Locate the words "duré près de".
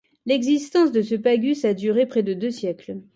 1.75-2.33